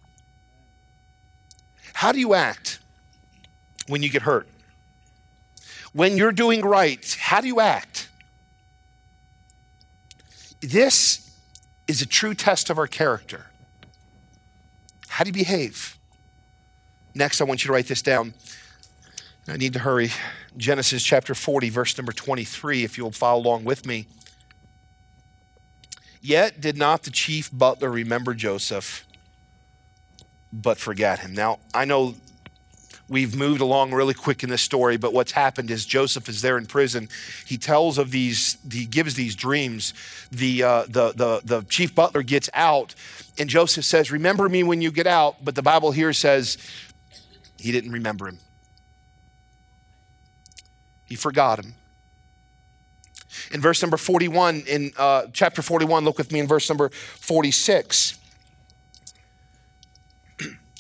[1.92, 2.78] How do you act
[3.87, 4.48] when you get hurt?
[5.92, 8.09] When you're doing right, how do you act?
[10.61, 11.31] This
[11.87, 13.46] is a true test of our character.
[15.12, 15.98] How do you behave?
[17.14, 18.33] Next, I want you to write this down.
[19.46, 20.11] I need to hurry.
[20.57, 24.07] Genesis chapter 40, verse number 23, if you'll follow along with me.
[26.22, 29.07] Yet did not the chief butler remember Joseph,
[30.51, 31.35] but forgot him.
[31.35, 32.14] Now, I know
[33.12, 36.57] we've moved along really quick in this story, but what's happened is Joseph is there
[36.57, 37.09] in prison.
[37.46, 39.92] He tells of these, he gives these dreams.
[40.33, 42.94] The, uh, the, the, the chief butler gets out,
[43.38, 45.44] and Joseph says, Remember me when you get out.
[45.44, 46.57] But the Bible here says
[47.59, 48.38] he didn't remember him,
[51.05, 51.75] he forgot him.
[53.53, 58.18] In verse number 41, in uh, chapter 41, look with me in verse number 46.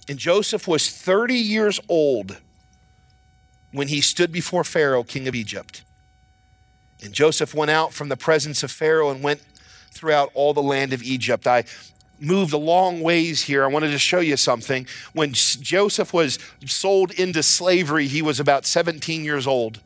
[0.08, 2.38] And Joseph was 30 years old
[3.72, 5.82] when he stood before Pharaoh, king of Egypt.
[7.02, 9.40] And Joseph went out from the presence of Pharaoh and went
[9.90, 11.46] throughout all the land of Egypt.
[11.46, 11.64] I
[12.20, 13.64] moved a long ways here.
[13.64, 14.86] I wanted to show you something.
[15.12, 19.80] When Joseph was sold into slavery, he was about 17 years old.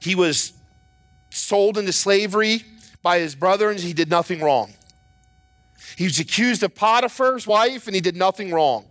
[0.00, 0.54] He was
[1.30, 2.64] sold into slavery
[3.02, 4.74] by his brothers, he did nothing wrong.
[6.00, 8.86] He was accused of Potiphar's wife, and he did nothing wrong.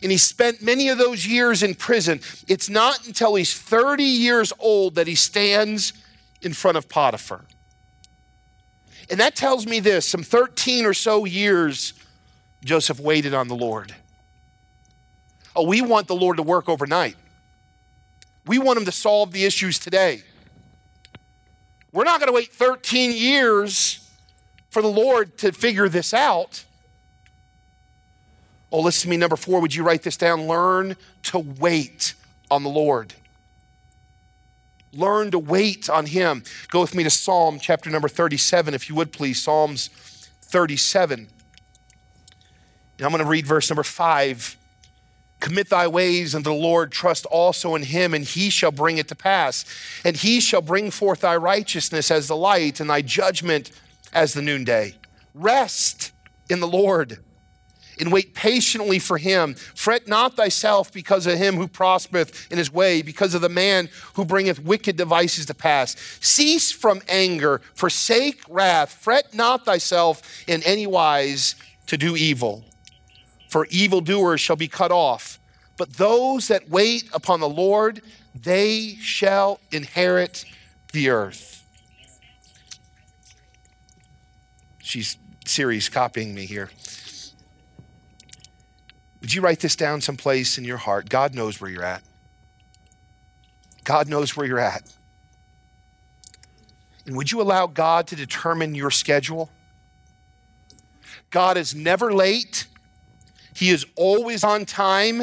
[0.00, 2.20] And he spent many of those years in prison.
[2.46, 5.92] It's not until he's 30 years old that he stands
[6.40, 7.44] in front of Potiphar.
[9.10, 11.94] And that tells me this some 13 or so years,
[12.64, 13.92] Joseph waited on the Lord.
[15.56, 17.16] Oh, we want the Lord to work overnight.
[18.46, 20.22] We want him to solve the issues today.
[21.90, 23.98] We're not going to wait 13 years
[24.72, 26.64] for the Lord to figure this out.
[28.72, 29.18] Oh, listen to me.
[29.18, 30.48] Number four, would you write this down?
[30.48, 32.14] Learn to wait
[32.50, 33.12] on the Lord.
[34.94, 36.42] Learn to wait on Him.
[36.70, 39.42] Go with me to Psalm chapter number 37, if you would please.
[39.42, 39.88] Psalms
[40.40, 41.18] 37.
[42.96, 44.56] And I'm going to read verse number five.
[45.38, 49.08] Commit thy ways unto the Lord, trust also in him, and he shall bring it
[49.08, 49.66] to pass.
[50.02, 53.70] And he shall bring forth thy righteousness as the light, and thy judgment
[54.12, 54.94] as the noonday.
[55.34, 56.12] Rest
[56.50, 57.18] in the Lord
[58.00, 59.54] and wait patiently for him.
[59.54, 63.88] Fret not thyself because of him who prospereth in his way, because of the man
[64.14, 65.94] who bringeth wicked devices to pass.
[66.20, 68.92] Cease from anger, forsake wrath.
[68.92, 71.54] Fret not thyself in any wise
[71.86, 72.64] to do evil
[73.52, 75.38] for evildoers shall be cut off.
[75.76, 78.00] But those that wait upon the Lord,
[78.34, 80.46] they shall inherit
[80.94, 81.61] the earth.
[84.92, 86.68] She's Siri's copying me here.
[89.22, 91.08] Would you write this down someplace in your heart?
[91.08, 92.02] God knows where you're at.
[93.84, 94.82] God knows where you're at.
[97.06, 99.50] And would you allow God to determine your schedule?
[101.30, 102.66] God is never late.
[103.54, 105.22] He is always on time,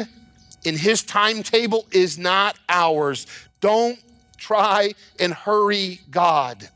[0.66, 3.24] and his timetable is not ours.
[3.60, 4.00] Don't
[4.36, 6.68] try and hurry God.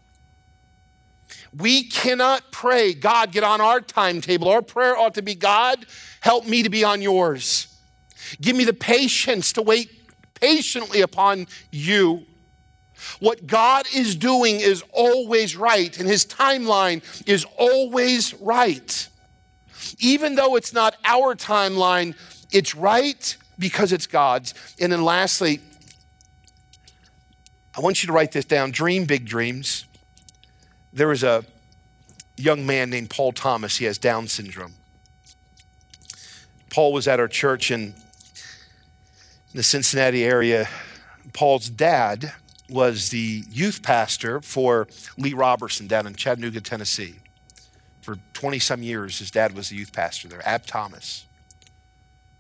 [1.57, 4.49] We cannot pray, God, get on our timetable.
[4.49, 5.87] Our prayer ought to be, God,
[6.21, 7.69] help me to be on yours.
[8.41, 9.91] Give me the patience to wait
[10.35, 12.25] patiently upon you.
[13.21, 19.09] What God is doing is always right, and his timeline is always right.
[20.01, 22.17] Even though it's not our timeline,
[22.51, 24.55] it's right because it's God's.
[24.81, 25.61] And then lastly,
[27.77, 29.85] I want you to write this down dream big dreams.
[30.95, 31.45] There was a
[32.37, 34.75] young man named Paul Thomas, he has Down syndrome.
[36.71, 37.95] Paul was at our church in,
[39.55, 40.69] the Cincinnati area.
[41.33, 42.33] Paul's dad
[42.69, 47.15] was the youth pastor for Lee Roberson down in Chattanooga, Tennessee
[48.03, 49.21] for 20 some years.
[49.21, 51.25] His dad was the youth pastor there, Ab Thomas.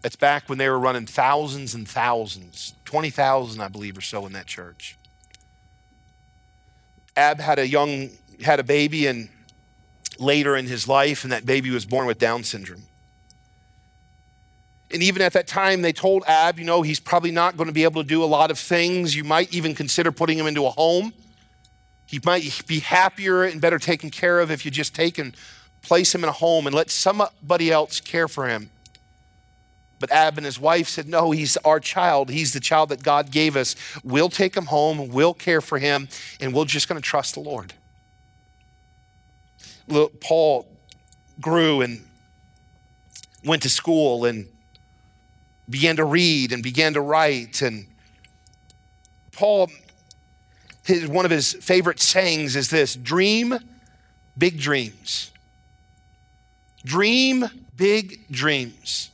[0.02, 4.32] That's back when they were running thousands and thousands, 20,000, I believe, or so in
[4.32, 4.98] that church.
[7.16, 8.10] Ab had a young,
[8.42, 9.28] had a baby, and
[10.18, 12.84] later in his life, and that baby was born with Down syndrome.
[14.90, 17.72] And even at that time, they told Ab, you know, he's probably not going to
[17.72, 19.16] be able to do a lot of things.
[19.16, 21.12] You might even consider putting him into a home.
[22.06, 25.36] He might be happier and better taken care of if you just take and
[25.82, 28.70] place him in a home and let somebody else care for him.
[29.98, 32.28] But Ab and his wife said, No, he's our child.
[32.28, 33.74] He's the child that God gave us.
[34.04, 36.08] We'll take him home, we'll care for him,
[36.40, 37.72] and we're just going to trust the Lord.
[40.20, 40.66] Paul
[41.40, 42.04] grew and
[43.44, 44.46] went to school and
[45.68, 47.62] began to read and began to write.
[47.62, 47.86] And
[49.32, 49.68] Paul
[50.84, 53.58] his, one of his favorite sayings is this dream
[54.36, 55.30] big dreams.
[56.84, 59.10] Dream big dreams.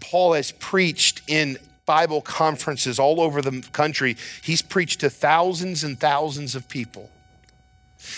[0.00, 4.16] Paul has preached in Bible conferences all over the country.
[4.42, 7.10] He's preached to thousands and thousands of people.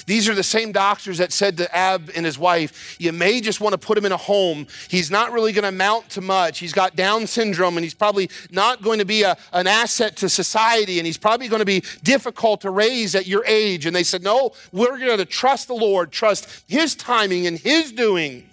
[0.06, 3.60] These are the same doctors that said to Ab and his wife, You may just
[3.60, 4.66] want to put him in a home.
[4.88, 6.58] He's not really going to amount to much.
[6.58, 10.28] He's got Down syndrome and he's probably not going to be a, an asset to
[10.28, 13.86] society and he's probably going to be difficult to raise at your age.
[13.86, 17.92] And they said, No, we're going to trust the Lord, trust his timing and his
[17.92, 18.48] doing.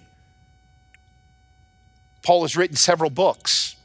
[2.22, 3.76] Paul has written several books.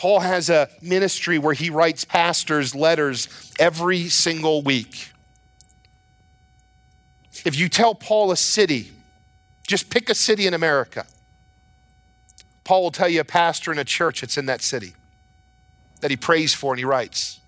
[0.00, 3.28] Paul has a ministry where he writes pastors letters
[3.58, 5.10] every single week.
[7.44, 8.90] If you tell Paul a city,
[9.66, 11.06] just pick a city in America,
[12.64, 14.94] Paul will tell you a pastor in a church that's in that city.
[16.00, 17.40] that he prays for and he writes.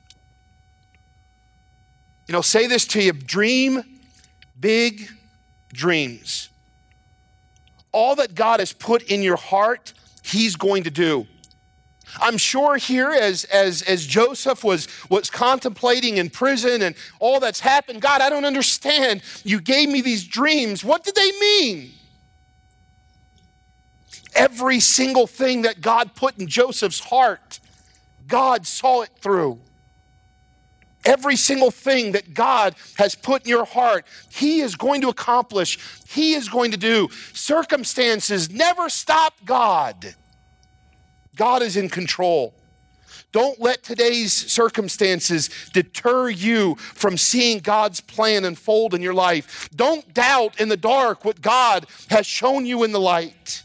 [2.29, 3.83] You know, say this to you dream
[4.59, 5.09] big
[5.73, 6.49] dreams.
[7.91, 11.27] All that God has put in your heart, he's going to do.
[12.21, 17.61] I'm sure here as, as, as Joseph was, was contemplating in prison and all that's
[17.61, 19.23] happened, God, I don't understand.
[19.45, 20.85] You gave me these dreams.
[20.85, 21.93] What did they mean?
[24.35, 27.61] Every single thing that God put in Joseph's heart,
[28.27, 29.61] God saw it through.
[31.05, 35.79] Every single thing that God has put in your heart, He is going to accomplish,
[36.07, 37.09] He is going to do.
[37.33, 40.15] Circumstances never stop God.
[41.37, 42.55] God is in control.
[43.33, 49.71] Don't let today's circumstances deter you from seeing God's plan unfold in your life.
[49.75, 53.63] Don't doubt in the dark what God has shown you in the light.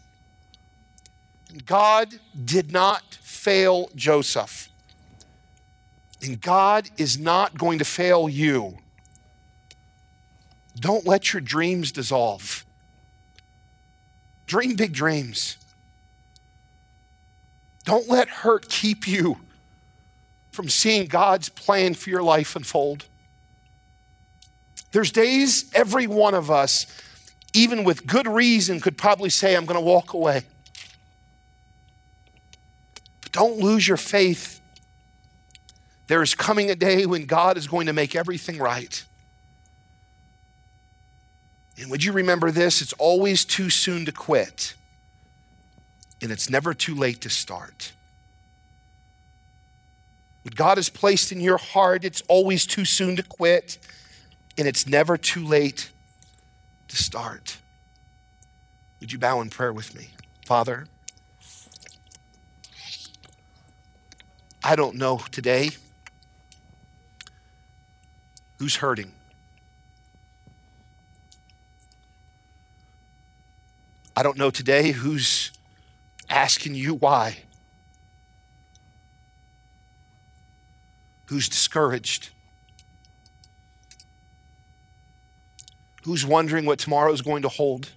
[1.66, 2.14] God
[2.46, 4.70] did not fail Joseph.
[6.22, 8.78] And God is not going to fail you.
[10.80, 12.66] Don't let your dreams dissolve.
[14.46, 15.58] Dream big dreams.
[17.88, 19.38] Don't let hurt keep you
[20.52, 23.06] from seeing God's plan for your life unfold.
[24.92, 26.86] There's days every one of us,
[27.54, 30.42] even with good reason, could probably say, I'm going to walk away.
[33.22, 34.60] But don't lose your faith.
[36.08, 39.02] There is coming a day when God is going to make everything right.
[41.80, 42.82] And would you remember this?
[42.82, 44.74] It's always too soon to quit
[46.22, 47.92] and it's never too late to start.
[50.44, 53.78] What God has placed in your heart, it's always too soon to quit,
[54.58, 55.92] and it's never too late
[56.88, 57.58] to start.
[59.00, 60.10] Would you bow in prayer with me?
[60.46, 60.88] Father,
[64.64, 65.70] I don't know today
[68.58, 69.12] who's hurting.
[74.16, 75.52] I don't know today who's
[76.30, 77.38] asking you why.
[81.26, 82.30] Who's discouraged?
[86.04, 87.90] Who's wondering what tomorrow is going to hold?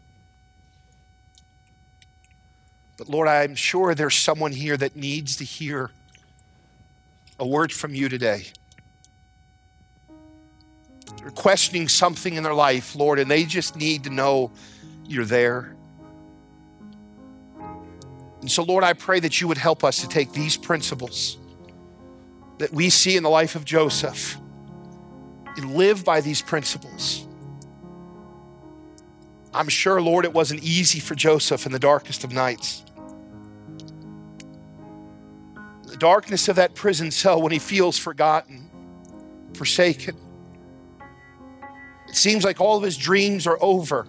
[2.97, 5.91] But Lord, I'm sure there's someone here that needs to hear
[7.39, 8.47] a word from you today.
[11.19, 14.51] They're questioning something in their life, Lord, and they just need to know
[15.07, 15.75] you're there.
[18.41, 21.37] And so, Lord, I pray that you would help us to take these principles
[22.59, 24.37] that we see in the life of Joseph
[25.57, 27.27] and live by these principles.
[29.53, 32.85] I'm sure, Lord, it wasn't easy for Joseph in the darkest of nights.
[35.87, 38.71] The darkness of that prison cell when he feels forgotten,
[39.55, 40.17] forsaken.
[42.09, 44.07] It seems like all of his dreams are over.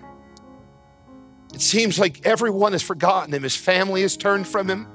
[1.53, 3.43] It seems like everyone has forgotten him.
[3.43, 4.87] His family has turned from him.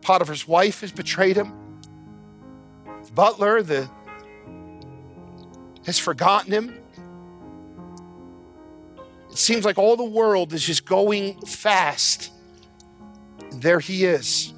[0.00, 1.52] Potiphar's wife has betrayed him.
[3.04, 3.90] The butler the,
[5.84, 6.74] has forgotten him.
[9.30, 12.32] It seems like all the world is just going fast.
[13.52, 14.52] There he is,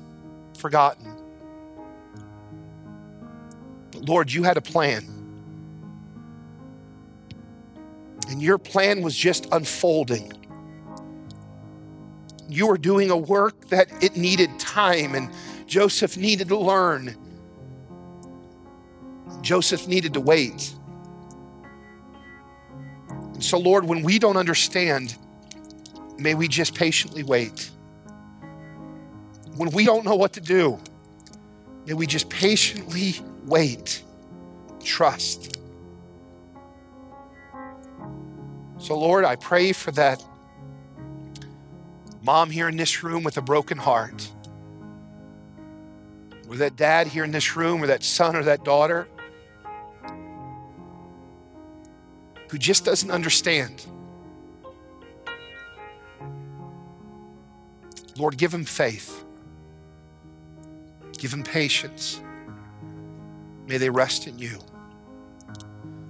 [0.59, 1.17] forgotten.
[3.91, 5.09] But Lord, you had a plan.
[8.29, 10.33] And your plan was just unfolding
[12.53, 15.31] you were doing a work that it needed time and
[15.67, 17.17] Joseph needed to learn.
[19.41, 20.75] Joseph needed to wait.
[23.09, 25.17] And so, Lord, when we don't understand,
[26.19, 27.71] may we just patiently wait.
[29.57, 30.79] When we don't know what to do,
[31.87, 34.03] may we just patiently wait,
[34.83, 35.59] trust.
[38.79, 40.23] So, Lord, I pray for that
[42.23, 44.31] mom here in this room with a broken heart,
[46.49, 49.09] or that dad here in this room, or that son or that daughter
[52.51, 53.85] who just doesn't understand.
[58.19, 59.25] Lord, give him faith,
[61.17, 62.21] give him patience.
[63.67, 64.59] May they rest in you.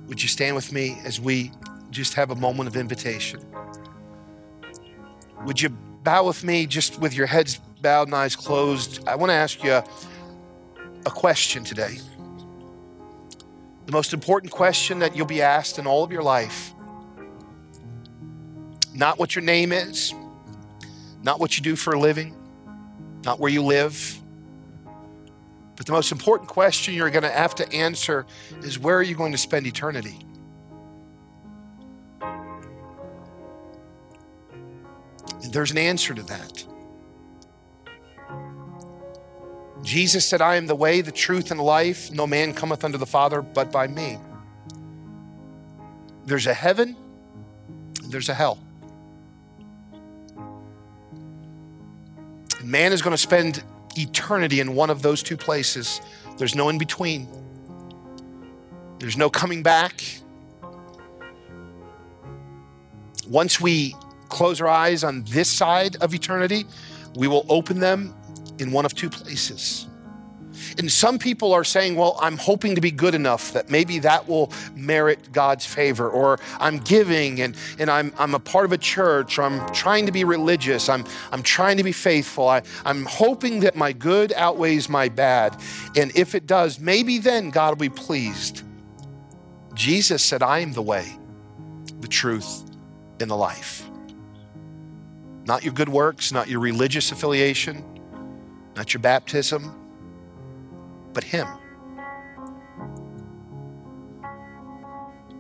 [0.09, 1.53] Would you stand with me as we
[1.91, 3.41] just have a moment of invitation?
[5.45, 5.71] Would you
[6.05, 9.07] bow with me just with your heads bowed and eyes closed.
[9.09, 9.85] I want to ask you a,
[11.07, 11.99] a question today.
[13.87, 16.73] The most important question that you'll be asked in all of your life.
[18.95, 20.15] Not what your name is,
[21.23, 22.35] not what you do for a living,
[23.25, 24.19] not where you live,
[25.77, 28.27] But the most important question you're going to have to answer
[28.63, 30.19] is where are you going to spend eternity?
[35.53, 36.65] There's an answer to that.
[39.83, 42.11] Jesus said, I am the way, the truth, and life.
[42.13, 44.19] No man cometh unto the Father but by me.
[46.25, 46.97] There's a heaven,
[48.05, 48.59] there's a hell.
[52.63, 53.65] Man is going to spend
[53.97, 56.01] eternity in one of those two places.
[56.39, 57.29] There's no in between,
[59.01, 60.01] there's no coming back.
[63.27, 63.95] Once we
[64.33, 66.65] close our eyes on this side of eternity,
[67.15, 68.15] we will open them
[68.59, 69.87] in one of two places.
[70.79, 74.29] And some people are saying, well, I'm hoping to be good enough that maybe that
[74.29, 78.79] will merit God's favor, or I'm giving and, and I'm, I'm a part of a
[78.79, 82.49] church, or I'm trying to be religious, I'm, I'm trying to be faithful.
[82.49, 85.57] I, I'm hoping that my good outweighs my bad.
[85.97, 88.63] And if it does, maybe then God will be pleased.
[89.75, 91.07] Jesus said, I am the way,
[92.01, 92.63] the truth,
[93.21, 93.89] and the life.
[95.45, 97.85] Not your good works, not your religious affiliation,
[98.77, 99.79] not your baptism
[101.13, 101.47] but Him.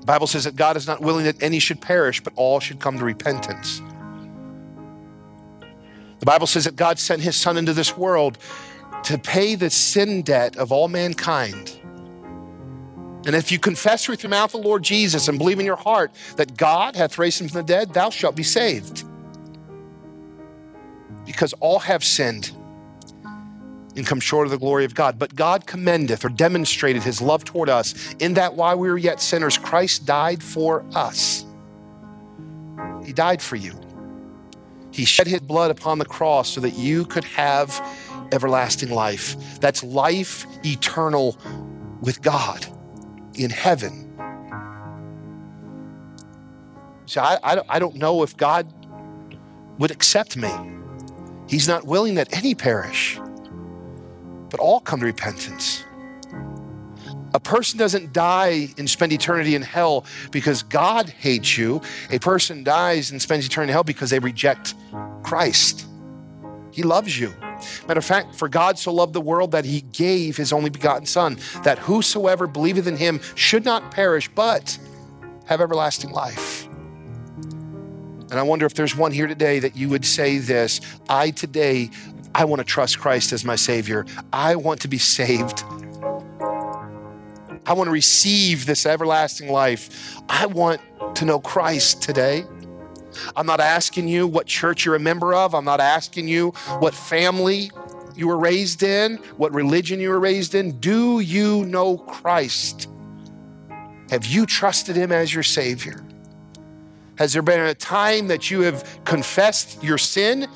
[0.00, 2.80] The Bible says that God is not willing that any should perish, but all should
[2.80, 3.80] come to repentance.
[6.18, 8.38] The Bible says that God sent His Son into this world
[9.04, 11.78] to pay the sin debt of all mankind.
[13.24, 16.10] And if you confess with your mouth the Lord Jesus and believe in your heart
[16.36, 19.04] that God hath raised him from the dead, thou shalt be saved.
[21.24, 22.52] Because all have sinned
[23.96, 25.18] and come short of the glory of God.
[25.18, 29.20] But God commendeth or demonstrated his love toward us in that while we were yet
[29.20, 31.44] sinners, Christ died for us.
[33.04, 33.78] He died for you.
[34.92, 37.80] He shed his blood upon the cross so that you could have
[38.32, 39.60] everlasting life.
[39.60, 41.36] That's life eternal
[42.00, 42.66] with God
[43.34, 44.08] in heaven.
[47.06, 48.72] See, I, I, I don't know if God
[49.78, 50.50] would accept me.
[51.52, 53.20] He's not willing that any perish
[54.52, 55.82] but all come to repentance.
[57.34, 61.80] A person doesn't die and spend eternity in hell because God hates you.
[62.10, 64.74] A person dies and spends eternity in hell because they reject
[65.22, 65.86] Christ.
[66.70, 67.34] He loves you.
[67.88, 71.06] Matter of fact, for God so loved the world that he gave his only begotten
[71.06, 74.78] Son, that whosoever believeth in him should not perish, but
[75.46, 76.61] have everlasting life.
[78.32, 81.90] And I wonder if there's one here today that you would say this I today
[82.34, 84.06] I want to trust Christ as my Savior.
[84.32, 85.62] I want to be saved.
[87.66, 90.16] I want to receive this everlasting life.
[90.30, 90.80] I want
[91.16, 92.46] to know Christ today.
[93.36, 95.54] I'm not asking you what church you're a member of.
[95.54, 97.70] I'm not asking you what family
[98.16, 100.80] you were raised in, what religion you were raised in.
[100.80, 102.88] Do you know Christ?
[104.08, 106.02] Have you trusted Him as your Savior?
[107.22, 110.48] Has there been a time that you have confessed your sin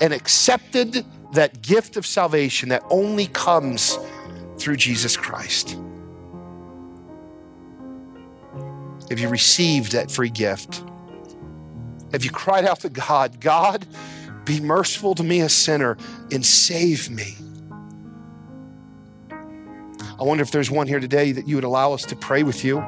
[0.00, 1.04] and accepted
[1.34, 3.98] that gift of salvation that only comes
[4.56, 5.76] through Jesus Christ.
[9.10, 10.82] Have you received that free gift?
[12.12, 13.86] Have you cried out to God, God,
[14.46, 15.98] be merciful to me, a sinner,
[16.32, 17.36] and save me?
[19.30, 22.64] I wonder if there's one here today that you would allow us to pray with
[22.64, 22.82] you.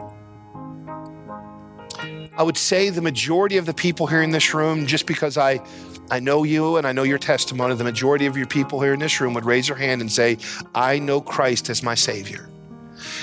[2.37, 5.61] I would say the majority of the people here in this room, just because I
[6.11, 7.74] I know you and I know your testimony.
[7.74, 10.39] The majority of your people here in this room would raise their hand and say,
[10.74, 12.49] I know Christ as my Savior.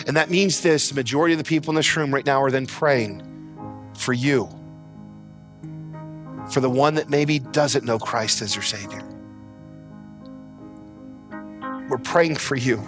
[0.06, 2.52] And that means this the majority of the people in this room right now are
[2.52, 3.22] then praying
[3.98, 4.50] for you,
[6.52, 9.02] for the one that maybe doesn't know Christ as their Savior.
[11.90, 12.84] We're praying for you.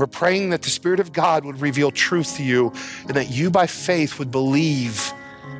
[0.00, 2.72] We're praying that the Spirit of God would reveal truth to you
[3.06, 5.12] and that you, by faith, would believe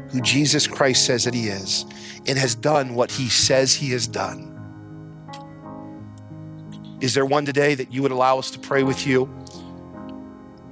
[0.09, 1.85] who Jesus Christ says that He is
[2.27, 4.47] and has done what he says he has done.
[7.03, 9.29] Is there one today that you would allow us to pray with you?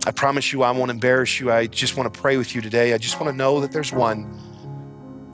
[0.06, 1.52] I promise you, I won't embarrass you.
[1.52, 2.94] I just want to pray with you today.
[2.94, 4.40] I just want to know that there's one,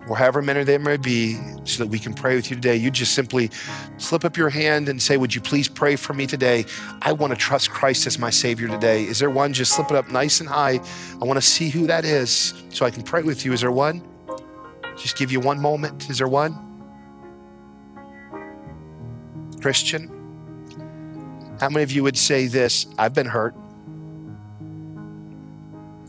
[0.08, 2.76] or however many there may be, so that we can pray with you today.
[2.76, 3.50] You just simply
[3.96, 6.64] slip up your hand and say, Would you please pray for me today?
[7.02, 9.04] I want to trust Christ as my Savior today.
[9.04, 9.52] Is there one?
[9.52, 10.80] Just slip it up nice and high.
[11.20, 13.52] I want to see who that is so I can pray with you.
[13.52, 14.02] Is there one?
[14.96, 16.08] Just give you one moment.
[16.10, 16.60] Is there one?
[19.60, 20.10] Christian?
[21.60, 22.86] How many of you would say this?
[22.98, 23.54] I've been hurt.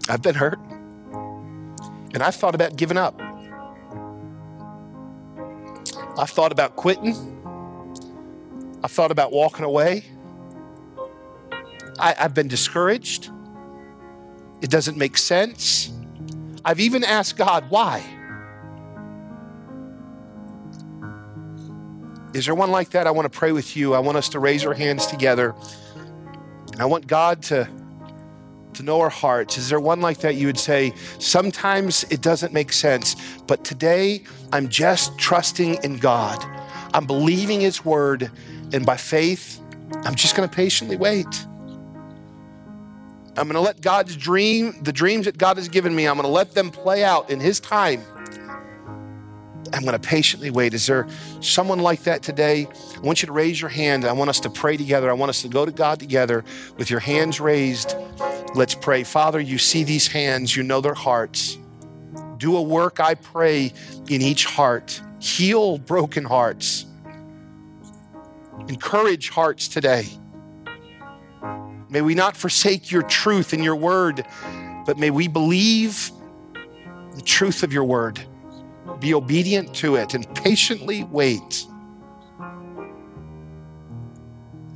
[0.10, 0.60] I've been hurt.
[2.14, 3.22] And I've thought about giving up.
[6.18, 7.14] I've thought about quitting.
[8.84, 10.06] I've thought about walking away.
[12.00, 13.30] I, have been discouraged.
[14.62, 15.92] It doesn't make sense.
[16.64, 18.04] I've even asked God, why?
[22.34, 23.08] Is there one like that?
[23.08, 23.94] I want to pray with you.
[23.94, 25.56] I want us to raise our hands together.
[26.74, 27.70] And I want God to,
[28.76, 29.58] to know our hearts.
[29.58, 33.16] Is there one like that you would say, sometimes it doesn't make sense,
[33.48, 36.44] but today I'm just trusting in God.
[36.94, 38.32] I'm believing His word,
[38.72, 39.60] and by faith,
[40.04, 41.46] I'm just going to patiently wait.
[43.38, 46.24] I'm going to let God's dream, the dreams that God has given me, I'm going
[46.24, 48.02] to let them play out in His time.
[49.76, 50.74] I'm going to patiently wait.
[50.74, 51.06] Is there
[51.42, 52.66] someone like that today?
[52.96, 54.06] I want you to raise your hand.
[54.06, 55.10] I want us to pray together.
[55.10, 56.46] I want us to go to God together
[56.78, 57.94] with your hands raised.
[58.56, 59.04] Let's pray.
[59.04, 61.58] Father, you see these hands, you know their hearts.
[62.38, 63.74] Do a work, I pray,
[64.08, 65.02] in each heart.
[65.20, 66.86] Heal broken hearts.
[68.70, 70.06] Encourage hearts today.
[71.90, 74.26] May we not forsake your truth and your word,
[74.86, 76.12] but may we believe
[77.16, 78.20] the truth of your word,
[79.00, 81.66] be obedient to it, and patiently wait.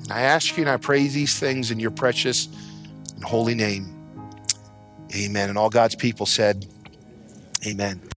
[0.04, 2.48] And I ask you and I pray these things in your precious
[3.16, 3.96] and holy name.
[5.16, 5.50] Amen.
[5.50, 6.66] And all God's people said,
[7.66, 8.09] Amen.